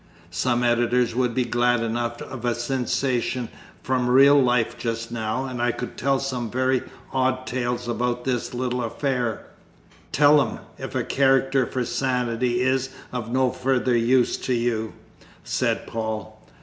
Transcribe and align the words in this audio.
Some 0.31 0.63
editors 0.63 1.13
would 1.13 1.35
be 1.35 1.45
glad 1.45 1.81
enough 1.81 2.23
of 2.23 2.43
a 2.43 2.55
sensation 2.55 3.49
from 3.83 4.09
real 4.09 4.41
life 4.41 4.75
just 4.75 5.11
now, 5.11 5.45
and 5.45 5.61
I 5.61 5.71
could 5.71 5.95
tell 5.95 6.17
some 6.17 6.49
very 6.49 6.81
odd 7.13 7.45
tales 7.45 7.87
about 7.87 8.23
this 8.23 8.51
little 8.55 8.83
affair!" 8.83 9.45
"Tell 10.11 10.37
them, 10.43 10.57
if 10.79 10.95
a 10.95 11.03
character 11.03 11.67
for 11.67 11.85
sanity 11.85 12.61
is 12.61 12.89
of 13.11 13.31
no 13.31 13.51
further 13.51 13.95
use 13.95 14.37
to 14.37 14.55
you," 14.55 14.93
said 15.43 15.85
Paul. 15.85 16.47